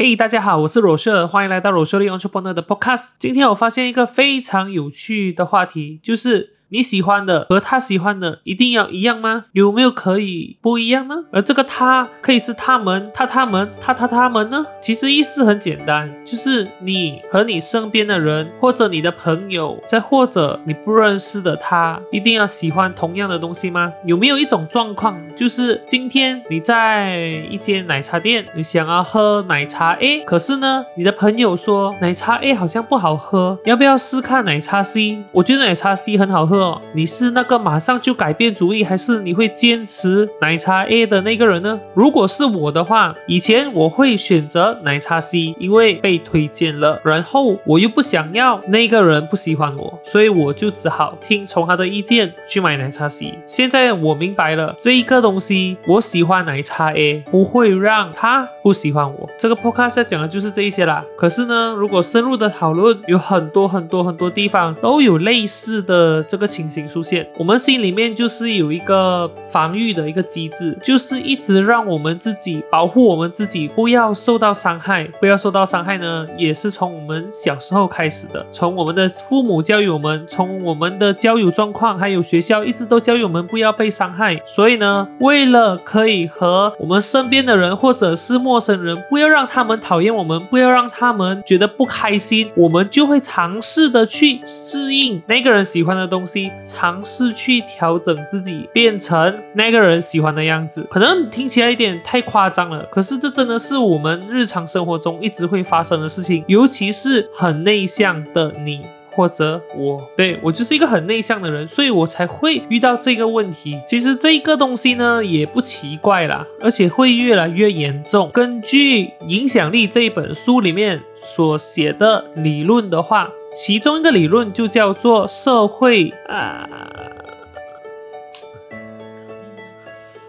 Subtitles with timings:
[0.00, 3.14] 嘿，大家好，我是罗舍，欢迎来到罗舍利 Entrepreneur 的 Podcast。
[3.18, 9.46] 今天我发现一个非常有趣的话题，就是你喜欢的和他喜欢的一定要一样吗？
[9.52, 11.14] 有没有可以不一样呢？
[11.32, 14.64] 而这个他可以是他们、他、他们、他、他、他们呢？
[14.82, 23.90] 其实意思很简单，就是你和你身边的人，或者你的朋友，再或者你不认识的他，一定要喜欢同样的东西吗？
[24.04, 27.16] 有没有一种状况，就是今天你在
[27.50, 35.24] 一间奶茶店，你想要喝奶茶 A，可是呢，你的朋友说奶茶 A 好像不好喝，要不要试看奶茶 C？
[35.32, 36.80] 我觉得奶茶 C 很好喝哦。
[36.92, 41.78] 你是那个马上就改变主意，还是你会坚持奶茶 A 的那个人呢？
[41.94, 53.38] 如果是我的话，以前我会选择奶茶 C，因为被推荐了，然后我又不想要那个人不喜欢我，所以我就只好听从他的意见去买奶茶 C。
[53.46, 59.28] 现在我明白了，这一个东西我喜欢奶茶 A，不会让他不喜欢我。
[59.38, 61.04] 这个 podcast 讲的就是这一些啦。
[61.16, 67.24] 可是呢，如果深入的讨论，有很多很多很多地方都有类似的这个情形出现。
[67.38, 75.06] 我们心里面就是有一个防御的一个机制，就是一直让我们自己保护我们自己，不要受到伤害。
[75.20, 84.40] 不要受到伤害呢，也是从我们小时候开始的，从我们的父母教育我们，从我们的交友状况，还有学校一直都教育我们不要被伤害。
[84.46, 100.86] 所以呢，为了可以和我们身边的人或者是陌生人，不要让他们讨厌我们，不要让他们觉得不开心，我们就会尝试的去适应那个人喜欢的东西，尝试去调整自己，变成那个人喜欢的样子。
[100.90, 108.82] 可能听起来有点太夸张了，可是这真的是我们日常生活中一直会发生的事情，尤其是很内向的你。
[109.10, 113.76] 或者我对我就是一个很内向的人，所以我才会遇到这个问题。
[113.84, 118.30] 其实这个东西呢也不奇怪啦，而且会越来越严重。
[118.32, 126.68] 根据《影响力》这一本书里面所写的理论的话，其中一个理论就叫做社会啊。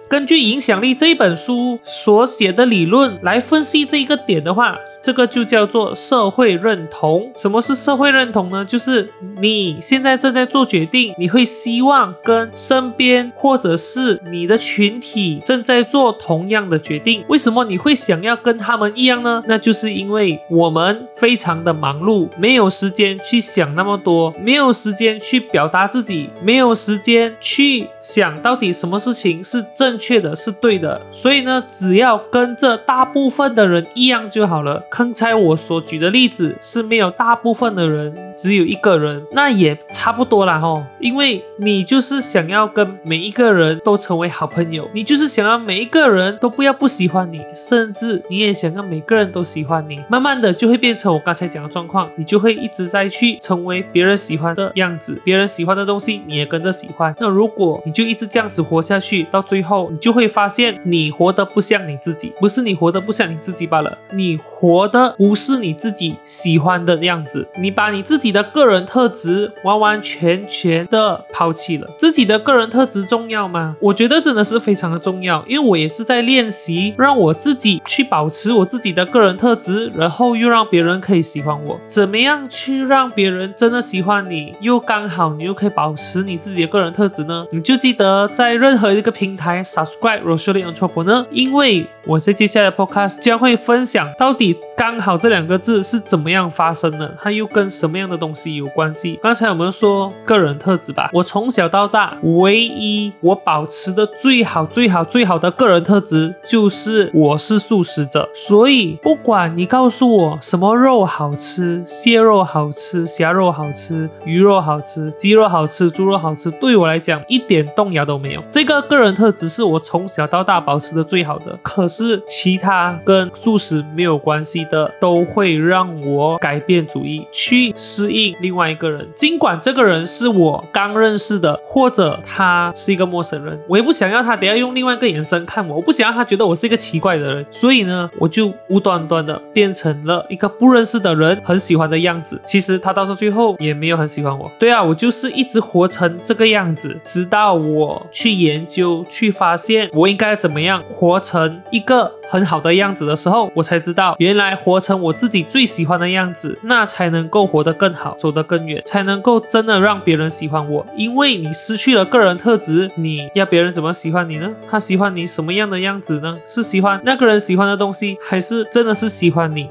[0.09, 4.77] 根据《影响力》这一本书所写的理论来分析这一个点的话。
[5.01, 7.31] 这个就叫做社会认同。
[7.35, 8.65] 什么是社会认同呢？
[8.65, 9.09] 就是
[9.41, 17.23] 你现在正在做决定，你会希望跟身边或者是你的群体正在做同样的决定。
[17.27, 19.43] 为什么你会想要跟他们一样呢？
[19.47, 31.01] 那就是因为我们非常的忙碌，没有时间去想那么多，没有时间去表达自己，没有时间去想到底什么事情是正确的，是对的。
[31.11, 34.83] 所以呢，只要跟着大部分的人一样就好了。
[34.89, 40.81] 刚才我所举的例子是没有大部分的人，只有一个人，那也差不多啦吼。
[41.01, 50.01] 因为你就是想要跟每一个人都成为好朋友，你就是想要每一个人都不要不喜欢你，甚至你也想要每个人都喜欢你。
[50.07, 57.13] 慢慢的就会变成我刚才讲的状况，你就会一直在去成为别人喜欢的样子，别人喜欢的东西你也跟着喜欢。
[57.19, 64.39] 那如果你就一直这样子活下去，到最后你就会发现你活得不像你自己，不是你活得不像你自己罢了，你。
[64.59, 71.87] 活的不是你自己喜欢的样子，你把你自己的个人特质完完全全的抛弃了。
[71.97, 73.75] 自己的个人特质重要吗？
[73.81, 81.79] 我觉得真的是非常的重要，因为我也是在练习让我自己去保持我自己的个人特质，然后又让别人可以喜欢我。
[81.85, 87.45] 怎么样去让别人真的喜欢你，又刚好你又可以保持你自己的个人特质呢？
[87.51, 94.57] 你就记得在任何一个平台 subscribe Rosalie Entrepreneur，因为我在接下来的 podcast 将会分享到底。
[94.77, 97.13] 刚好这两个字是怎么样发生的？
[97.21, 99.19] 它又跟什么样的东西有关系？
[99.23, 101.09] 刚才我们说个人特质吧。
[101.11, 108.29] 我从小到大，唯一我保持的最好、最好、最好的个人特质就是我是素食者。
[108.35, 118.43] 所以，不管你告诉我什么肉好吃，蟹肉好吃，虾肉好吃，鱼肉好吃，鸡肉好吃，猪肉好吃，对我来讲一点动摇都没有。
[118.49, 121.57] 这个个人特质是我从小到大保持的最好的。
[121.63, 124.59] 可是其他跟素食没有关系。
[124.69, 129.07] 的都会让我改变主意，去适应另外一个人。
[129.13, 137.45] 尽管这个人是我刚认识的，或者他是一个陌生人，我也不想要他等下用另外一个眼神看我，我不想让他觉得我是一个奇怪的人。
[137.51, 142.39] 所以呢，我就无端端的变成了一个不认识的人很喜欢的样子。
[142.45, 144.49] 其实他到了最后也没有很喜欢我。
[144.57, 160.85] 对啊，我就是一直活成这个样子，直到我去研究、去发现我应该怎么样活成一个很好的样子的时候，我才知道原来活成我自己最喜欢的样子，那才能够活得更好，走得更远，才能够真的让别人喜欢我。
[160.95, 164.47] 因为你失去了个人特质，你要别人怎么喜欢你呢？
[164.69, 166.37] 他喜欢你什么样的样子呢？
[166.45, 169.67] 是喜欢那个人喜欢的东西，还是真的是喜欢你？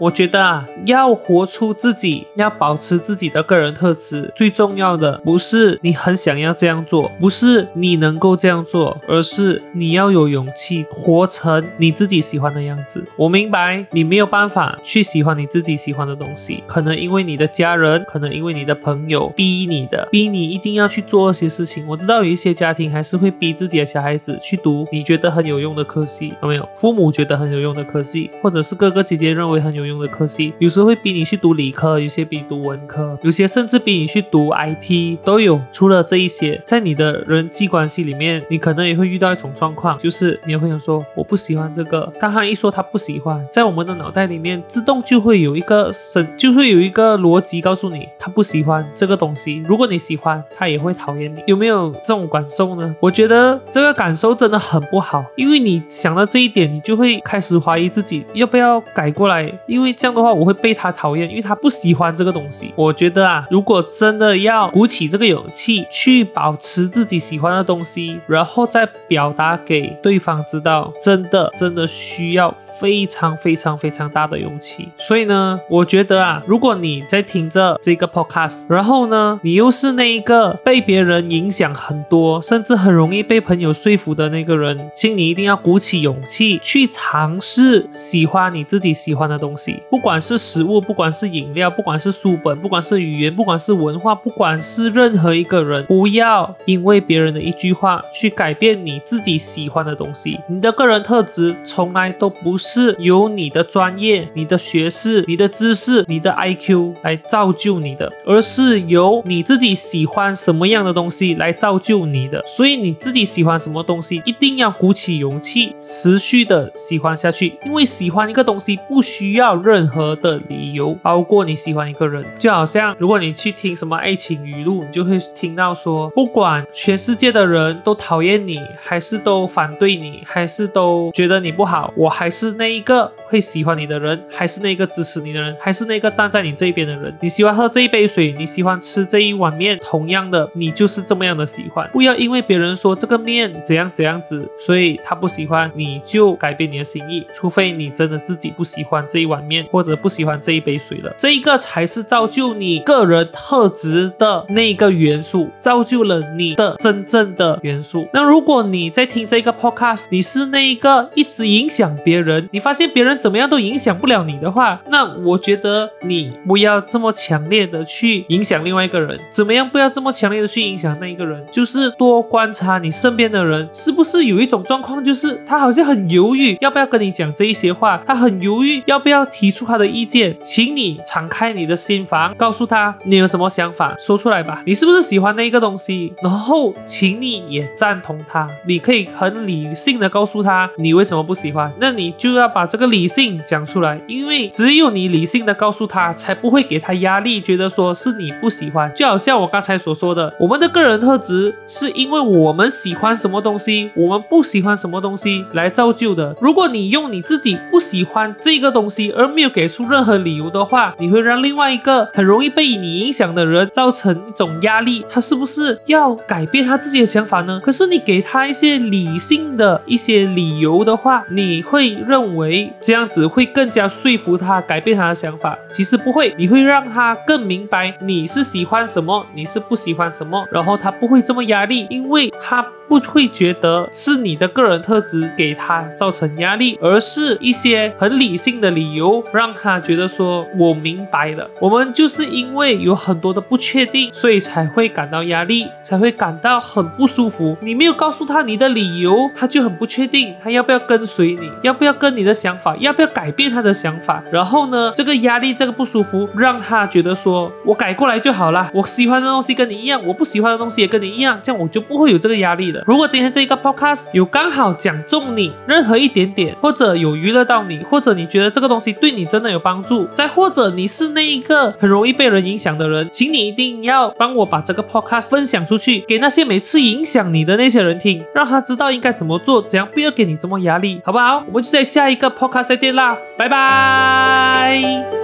[0.00, 13.06] 我觉得啊，要活出自己，要保持自己的个人特质，最重要的不是你很想要这样做，不是你能够这样做，而是你要有勇气活成你自己喜欢的样子。
[13.16, 21.86] 我明白你没有办法去喜欢你自己喜欢的东西，可能因为你的家人，可能因为你的朋友逼你的，逼你一定要去做一些事情。
[21.86, 26.68] 我知道有一些家庭还是会逼自己的小孩子去读你觉得很有用的科系，有没有？
[26.74, 29.84] 父母觉得很有用的科系，或者是哥哥姐姐认为很有。
[29.84, 35.60] 用的科系，有时会逼你去读理科，有些逼你读文科，有些甚至逼你去读 IT 都有。
[35.70, 49.62] 除了这一些，在你的人际关系里面，你可能也会遇到一种状况，就是你会想说我不喜欢这个，但他一说他不喜欢，在我们的脑袋里面自动就会有一个神，就会有一个逻辑告诉你他不喜欢这个东西。
[49.68, 51.40] 如果你喜欢，他也会讨厌你。
[51.46, 52.92] 有没有这种感受呢？
[52.98, 59.52] 我觉得这个感受真的很不好，因为你想到这一点，你就会开始怀疑自己要不要改过来。
[59.68, 62.72] 因为这样的话，我会被他讨厌，因为他不喜欢这个东西。
[62.74, 74.88] 我觉得啊，如果真的要鼓起这个勇气去保持自己喜欢的东西，然后再表达给对方知道，真的真的需要非常非常非常大的勇气。
[74.96, 89.82] 所以呢，我觉得啊，如果你在听着这个 podcast，然后呢，你又是那一个被别人影响很多，甚至很容易被朋友说服的那个人，请你一定要鼓起勇气去尝试喜欢你自己喜欢的东西。
[89.90, 100.38] 不管是食物，不管是饮料，不管是书本，不管是语言，不管是文化，不管是任何一个人，不要因为别人的一句话去改变你自己喜欢的东西。
[100.48, 112.40] 你的个人特质从来都不是由你的专业、你的学识、你的知识、你的 IQ 来造就你的，而是由你自己喜欢什么样的东西来造就你的。
[112.46, 117.58] 所以你自己喜欢什么东西，一定要鼓起勇气，持续的喜欢下去。
[117.66, 119.64] 因为喜欢一个东西不需要。
[119.64, 137.14] 任何的理由，包括你喜欢一个人，就好像如果你去听什么爱情语录，你就会听到说，不管全世界的人都讨厌你，还是都反对你，还是都觉得你不好，我还是那一个会喜欢你的人，还是那个支持你的人，还是那个站在你这一边的人。
[137.20, 141.88] 你喜欢喝这一杯水，你喜欢吃这一碗面，同样的，你就是这么样的喜欢。
[141.92, 149.34] 不要因为别人说这个面怎样怎样子，所以他不喜欢，你就改变你的心意，除非你真的自己不喜欢这一碗。
[149.44, 158.06] 面或者不喜欢这一杯水了，这一个才是造就你个人特质的那个元素，造就了你的真正的元素。
[158.12, 169.18] 那如果你在听这个 podcast，你是那一个一直影响别人，你发现别人怎么样都影响不了你的话，那我觉得你不要这么强烈的去影响另外一个人。
[169.30, 171.44] 怎么样不要这么强烈的去影响那一个人？
[171.50, 179.24] 就是多观察你身边的人，是不是有一种状况，就是他好像很犹豫要不要跟你讲这一些话，他很犹豫要不要。
[179.34, 184.62] 提出他的意见，请你敞开你的心房，告诉他你有什么想法，说出来吧。
[184.64, 186.14] 你是不是喜欢那个东西？
[186.22, 188.48] 然后，请你也赞同他。
[188.64, 191.72] 你可以很理性的告诉他你为什么不喜欢。
[191.80, 198.92] 那你就要把这个理性讲出来，因为只有你理性的告诉他，才不会给他压力，觉得说是你不喜欢。
[198.94, 206.36] 就好像我刚才所说的，我们的个人特质是因为我们喜欢什么东西，我们不喜欢什么东西来造就的。
[206.40, 215.04] 如果你用你自己不喜欢这个东西而而没有给出任何理由的话，你会让另外一个很容易被你影响的人造成一种压力。
[215.08, 217.60] 他是不是要改变他自己的想法呢？
[217.64, 225.58] 可是你给他一些理性的一些理由的话，你会认为这样子会更加说服他改变他的想法。
[225.70, 232.64] 其实不会，你会让他更明白你是喜欢什么，你是不喜欢什么，然后他不会这么压力，因为他。
[232.88, 241.48] 不会觉得是你的个人特质给他造成压力，而是一些很理性的理由让他觉得说我明白了。
[241.60, 247.56] 我们就是因为有很多的不确定，所以才会感到压力，才会感到很不舒服。
[247.60, 254.22] 你没有告诉他你的理由，他就很不确定，他要不要跟随你，要不要跟你的想法，要不要改变他的想法。
[254.30, 258.70] 然后呢，这个压力，这个不舒服，让他觉得说我改过来就好了。
[258.74, 262.73] 我喜欢的东西跟你一样，我不喜欢的东西也跟你一样，这样我就不会有这个压力。
[262.86, 281.42] 如果今天这一个 podcast 有刚好讲中你任何一点点，或者有娱乐到你，或者你觉得这个东西对你真的有帮助，再或者你是那一个很容易被人影响的人，请你一定要帮我把这个 podcast 分享出去，给那些每次影响你的那些人听，让他知道应该怎么做，怎样不要给你这么压力，好不好？
[281.48, 285.23] 我们就在下一个 podcast 再见啦，拜拜。